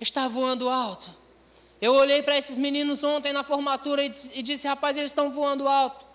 [0.00, 1.10] Está voando alto.
[1.82, 6.06] Eu olhei para esses meninos ontem na formatura e disse, rapaz, eles estão voando alto.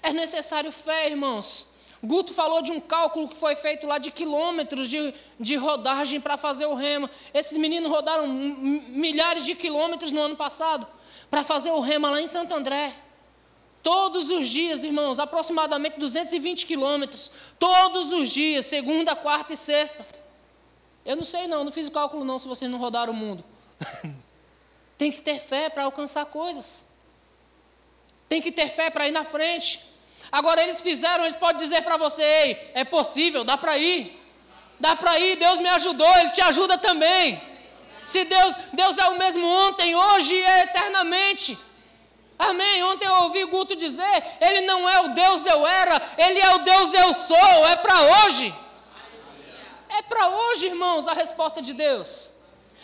[0.00, 1.68] É necessário fé, irmãos.
[2.04, 6.36] Guto falou de um cálculo que foi feito lá de quilômetros de, de rodagem para
[6.36, 7.10] fazer o rema.
[7.34, 10.86] Esses meninos rodaram milhares de quilômetros no ano passado
[11.28, 12.94] para fazer o rema lá em Santo André.
[13.82, 17.32] Todos os dias, irmãos, aproximadamente 220 quilômetros.
[17.58, 20.06] Todos os dias, segunda, quarta e sexta.
[21.04, 23.44] Eu não sei não, não fiz o cálculo não se vocês não rodaram o mundo.
[24.96, 26.84] Tem que ter fé para alcançar coisas.
[28.28, 29.84] Tem que ter fé para ir na frente.
[30.30, 34.18] Agora eles fizeram, eles podem dizer para você, ei, é possível, dá para ir.
[34.78, 37.40] Dá para ir, Deus me ajudou, Ele te ajuda também.
[38.04, 41.58] Se Deus, Deus é o mesmo ontem, hoje e eternamente.
[42.48, 42.82] Amém.
[42.82, 46.58] Ontem eu ouvi Guto dizer: Ele não é o Deus eu era, Ele é o
[46.58, 47.68] Deus eu sou.
[47.68, 48.54] É para hoje.
[49.88, 52.34] É para hoje, irmãos, a resposta de Deus.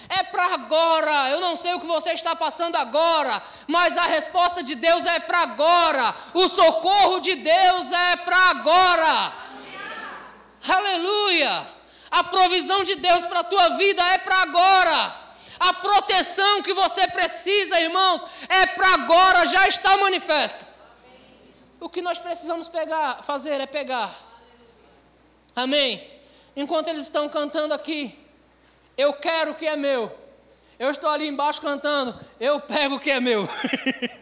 [0.08, 1.30] É para agora.
[1.30, 5.18] Eu não sei o que você está passando agora, mas a resposta de Deus é
[5.18, 6.14] para agora.
[6.34, 9.32] O socorro de Deus é para agora.
[10.68, 11.66] Aleluia.
[12.10, 15.27] A provisão de Deus para a tua vida é para agora.
[15.58, 20.66] A proteção que você precisa, irmãos, é para agora, já está manifesta.
[21.80, 24.16] O que nós precisamos pegar, fazer é pegar.
[25.54, 26.08] Amém.
[26.54, 28.18] Enquanto eles estão cantando aqui,
[28.96, 30.16] eu quero o que é meu.
[30.78, 33.48] Eu estou ali embaixo cantando, eu pego o que é meu.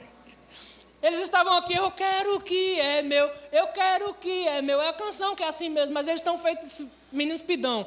[1.02, 4.80] eles estavam aqui, eu quero o que é meu, eu quero o que é meu.
[4.80, 7.86] É a canção que é assim mesmo, mas eles estão feitos meninos pidão.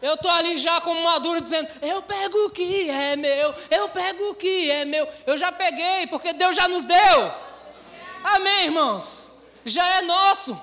[0.00, 4.30] Eu estou ali já como maduro dizendo: Eu pego o que é meu, eu pego
[4.30, 5.08] o que é meu.
[5.26, 7.32] Eu já peguei, porque Deus já nos deu.
[8.22, 9.34] Amém, irmãos?
[9.64, 10.60] Já é nosso.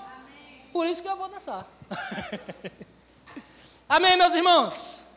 [0.71, 1.67] Por isso que eu vou dançar.
[3.87, 5.07] Amém, meus irmãos?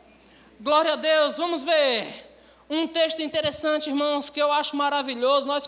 [0.59, 1.37] Glória a Deus.
[1.37, 2.27] Vamos ver
[2.69, 5.47] um texto interessante, irmãos, que eu acho maravilhoso.
[5.47, 5.67] Nós,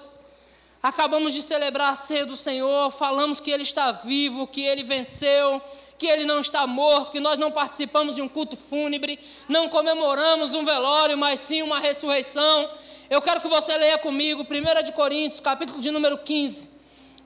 [0.84, 5.62] Acabamos de celebrar a ceia do Senhor, falamos que Ele está vivo, que Ele venceu,
[6.02, 10.56] que Ele não está morto, que nós não participamos de um culto fúnebre, não comemoramos
[10.56, 12.72] um velório, mas sim uma ressurreição.
[13.08, 16.72] Eu quero que você leia comigo 1 de Coríntios, capítulo de número 15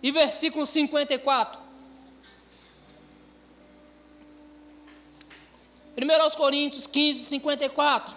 [0.03, 1.57] e versículo 54.
[5.97, 8.13] 1 Coríntios 15, 54.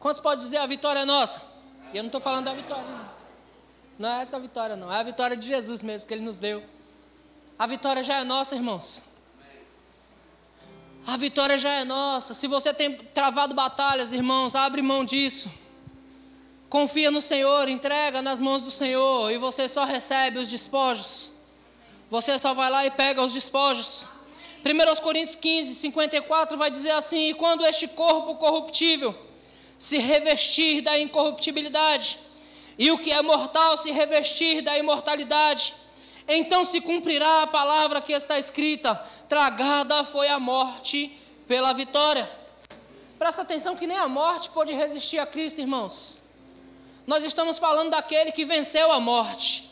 [0.00, 1.42] Quantos pode dizer a vitória é nossa?
[1.92, 3.15] Eu não estou falando da vitória, não.
[3.98, 4.92] Não é essa vitória, não.
[4.92, 6.62] É a vitória de Jesus mesmo que Ele nos deu.
[7.58, 9.04] A vitória já é nossa, irmãos.
[11.06, 12.34] A vitória já é nossa.
[12.34, 15.50] Se você tem travado batalhas, irmãos, abre mão disso.
[16.68, 21.32] Confia no Senhor, entrega nas mãos do Senhor e você só recebe os despojos.
[22.10, 24.06] Você só vai lá e pega os despojos.
[24.64, 29.14] 1 Coríntios 15, 54 vai dizer assim: E quando este corpo corruptível
[29.78, 32.18] se revestir da incorruptibilidade,
[32.78, 35.74] e o que é mortal se revestir da imortalidade.
[36.28, 38.94] Então se cumprirá a palavra que está escrita:
[39.28, 41.16] tragada foi a morte
[41.46, 42.28] pela vitória.
[43.18, 46.22] Presta atenção que nem a morte pôde resistir a Cristo, irmãos.
[47.06, 49.70] Nós estamos falando daquele que venceu a morte.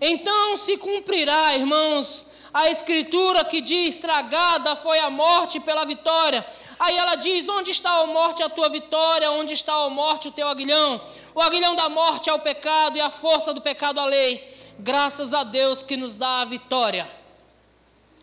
[0.00, 2.26] Então se cumprirá, irmãos,
[2.56, 6.44] a escritura que diz: tragada foi a morte pela vitória.
[6.78, 9.30] Aí ela diz: Onde está a morte a tua vitória?
[9.30, 11.06] Onde está a morte o teu aguilhão?
[11.34, 14.56] O aguilhão da morte é o pecado e a força do pecado a lei.
[14.78, 17.06] Graças a Deus que nos dá a vitória.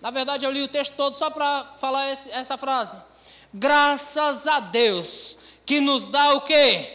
[0.02, 3.00] Na verdade, eu li o texto todo só para falar esse, essa frase.
[3.54, 6.92] Graças a Deus que nos dá o quê?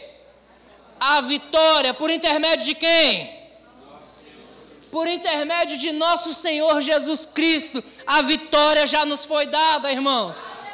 [0.99, 1.93] A vitória.
[1.93, 3.38] Por intermédio de quem?
[4.91, 7.83] Por intermédio de nosso Senhor Jesus Cristo.
[8.05, 10.67] A vitória já nos foi dada, irmãos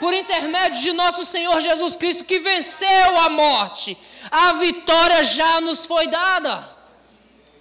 [0.00, 3.98] por intermédio de nosso Senhor Jesus Cristo, que venceu a morte,
[4.30, 6.74] a vitória já nos foi dada.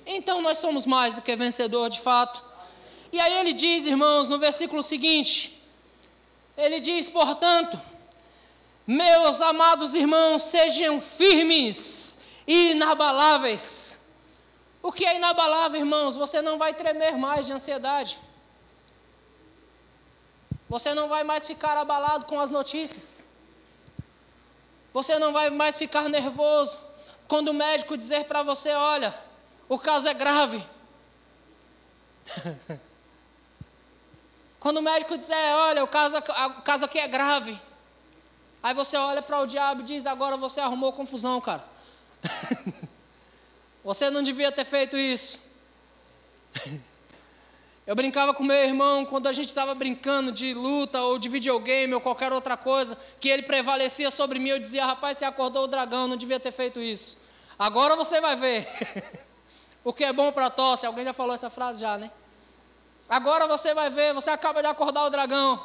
[0.05, 2.41] Então nós somos mais do que vencedor de fato.
[3.11, 5.61] E aí ele diz, irmãos, no versículo seguinte:
[6.57, 7.79] ele diz, portanto,
[8.87, 13.88] meus amados irmãos, sejam firmes e inabaláveis.
[14.81, 16.15] O que é inabalável, irmãos?
[16.15, 18.17] Você não vai tremer mais de ansiedade.
[20.69, 23.27] Você não vai mais ficar abalado com as notícias.
[24.93, 26.79] Você não vai mais ficar nervoso
[27.27, 29.17] quando o médico dizer para você: olha,
[29.67, 30.65] o caso é grave.
[34.59, 37.59] quando o médico dizer: olha, o caso, o caso aqui é grave.
[38.61, 41.63] Aí você olha para o diabo e diz: agora você arrumou confusão, cara.
[43.83, 45.41] você não devia ter feito isso.
[47.87, 51.91] Eu brincava com meu irmão quando a gente estava brincando de luta ou de videogame
[51.93, 54.49] ou qualquer outra coisa, que ele prevalecia sobre mim.
[54.49, 57.17] Eu dizia, rapaz, você acordou o dragão, não devia ter feito isso.
[57.57, 58.67] Agora você vai ver.
[59.83, 60.85] o que é bom para tosse.
[60.85, 62.11] Alguém já falou essa frase já, né?
[63.09, 65.59] Agora você vai ver, você acaba de acordar o dragão.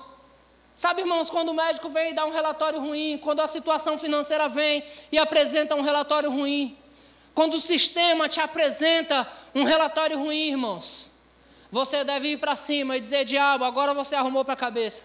[0.75, 4.49] Sabe, irmãos, quando o médico vem e dá um relatório ruim, quando a situação financeira
[4.49, 6.77] vem e apresenta um relatório ruim,
[7.35, 11.11] quando o sistema te apresenta um relatório ruim, irmãos,
[11.71, 15.05] você deve ir para cima e dizer: Diabo, agora você arrumou para a cabeça.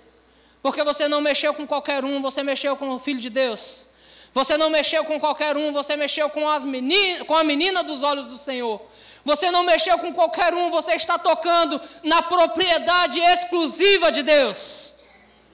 [0.61, 3.87] Porque você não mexeu com qualquer um, você mexeu com o Filho de Deus.
[4.33, 8.03] Você não mexeu com qualquer um, você mexeu com, as menina, com a menina dos
[8.03, 8.79] olhos do Senhor.
[9.25, 14.95] Você não mexeu com qualquer um, você está tocando na propriedade exclusiva de Deus.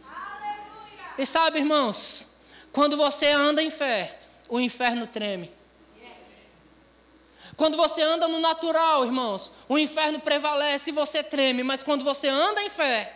[0.04, 1.14] Aleluia.
[1.18, 2.28] E sabe, irmãos,
[2.74, 4.20] quando você anda em fé,
[4.50, 5.50] o inferno treme.
[7.58, 12.28] Quando você anda no natural, irmãos, o inferno prevalece e você treme, mas quando você
[12.28, 13.16] anda em fé,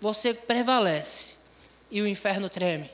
[0.00, 1.34] você prevalece
[1.90, 2.90] e o inferno treme.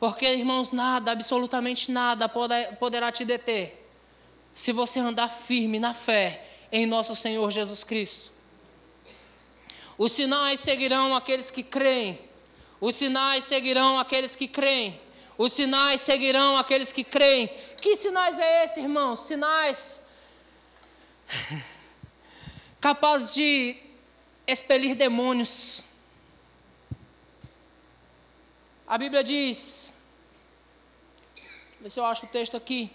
[0.00, 3.84] Porque, irmãos, nada, absolutamente nada poderá te deter
[4.54, 8.30] se você andar firme na fé em nosso Senhor Jesus Cristo.
[9.96, 12.18] Os sinais seguirão aqueles que creem.
[12.80, 15.00] Os sinais seguirão aqueles que creem.
[15.38, 17.46] Os sinais seguirão aqueles que creem.
[17.80, 19.20] Que sinais é esse, irmãos?
[19.20, 20.02] Sinais
[22.80, 23.76] capazes de
[24.48, 25.84] expelir demônios.
[28.84, 29.94] A Bíblia diz,
[31.80, 32.90] vê se eu acho o texto aqui,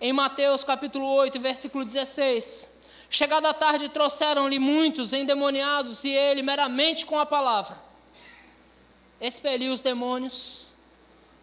[0.00, 2.72] em Mateus capítulo 8, versículo 16.
[3.08, 7.76] Chegada a tarde, trouxeram-lhe muitos endemoniados, e ele, meramente com a palavra,
[9.20, 10.71] expeliu os demônios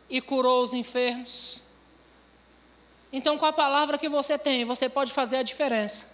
[0.09, 1.61] e curou os enfermos.
[3.11, 6.07] Então, com a palavra que você tem, você pode fazer a diferença.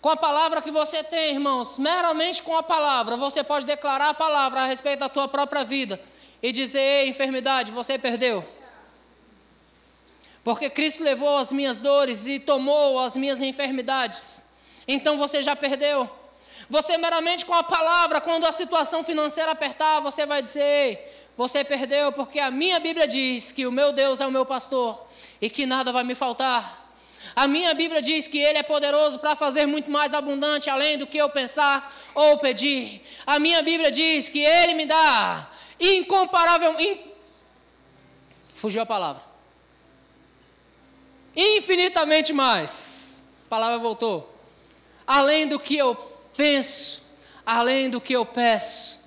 [0.00, 4.14] Com a palavra que você tem, irmãos, meramente com a palavra, você pode declarar a
[4.14, 6.00] palavra a respeito da tua própria vida
[6.42, 8.44] e dizer: Ei, enfermidade, você perdeu.
[10.42, 14.44] Porque Cristo levou as minhas dores e tomou as minhas enfermidades.
[14.88, 16.10] Então você já perdeu.
[16.72, 22.12] Você meramente com a palavra, quando a situação financeira apertar, você vai dizer: você perdeu,
[22.12, 25.06] porque a minha Bíblia diz que o meu Deus é o meu pastor
[25.38, 26.90] e que nada vai me faltar.
[27.36, 31.06] A minha Bíblia diz que Ele é poderoso para fazer muito mais abundante além do
[31.06, 33.02] que eu pensar ou pedir.
[33.26, 36.80] A minha Bíblia diz que Ele me dá incomparável.
[36.80, 36.98] In...
[38.54, 39.22] Fugiu a palavra.
[41.36, 43.26] Infinitamente mais.
[43.46, 44.34] A palavra voltou.
[45.06, 47.02] Além do que eu penso,
[47.44, 49.00] além do que eu peço.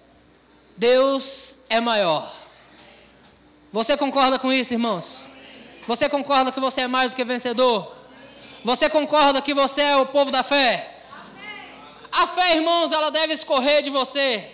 [0.78, 2.34] Deus é maior.
[3.72, 5.32] Você concorda com isso, irmãos?
[5.88, 7.96] Você concorda que você é mais do que vencedor?
[8.64, 10.96] Você concorda que você é o povo da fé?
[12.12, 14.50] A fé, irmãos, ela deve escorrer de você.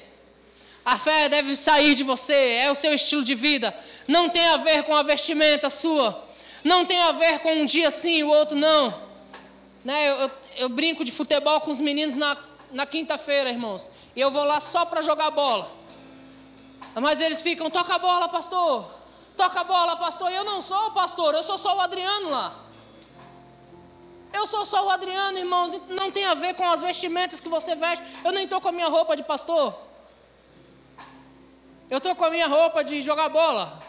[0.84, 3.74] A fé deve sair de você, é o seu estilo de vida.
[4.07, 6.28] Não tem a ver com a vestimenta sua.
[6.63, 8.99] Não tem a ver com um dia sim e o outro não.
[9.86, 12.36] Né, eu, eu, eu, brinco de futebol com os meninos na,
[12.72, 13.89] na quinta-feira, irmãos.
[14.15, 15.72] E eu vou lá só para jogar bola.
[16.95, 18.91] Mas eles ficam, toca a bola, pastor.
[19.38, 20.32] Toca a bola, pastor.
[20.32, 22.55] E eu não sou o pastor, eu sou só o Adriano lá.
[24.34, 27.76] Eu sou só o Adriano, irmãos, não tem a ver com as vestimentas que você
[27.76, 28.03] veste.
[28.24, 29.76] Eu nem estou com a minha roupa de pastor.
[31.89, 33.82] Eu estou com a minha roupa de jogar bola.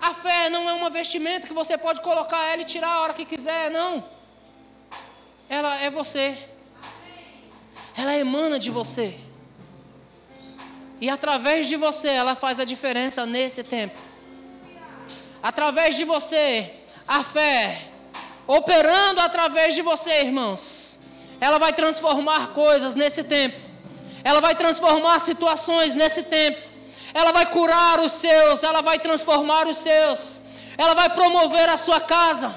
[0.00, 3.14] A fé não é uma vestimenta que você pode colocar ela e tirar a hora
[3.14, 4.02] que quiser, não.
[5.48, 6.48] Ela é você.
[8.00, 9.18] Ela emana de você.
[11.00, 13.98] E através de você, ela faz a diferença nesse tempo.
[15.42, 16.74] Através de você,
[17.08, 17.88] a fé
[18.46, 21.00] operando através de você, irmãos.
[21.40, 23.60] Ela vai transformar coisas nesse tempo.
[24.22, 26.60] Ela vai transformar situações nesse tempo.
[27.12, 30.40] Ela vai curar os seus, ela vai transformar os seus.
[30.76, 32.54] Ela vai promover a sua casa.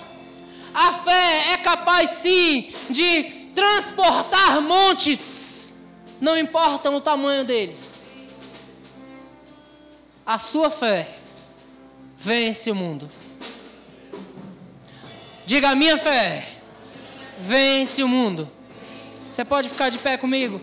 [0.72, 5.76] A fé é capaz sim de transportar montes,
[6.20, 7.94] não importa o tamanho deles.
[10.26, 11.18] A sua fé
[12.18, 13.10] vence o mundo.
[15.46, 16.48] Diga a minha fé.
[17.40, 18.50] Vence o mundo.
[19.30, 20.62] Você pode ficar de pé comigo?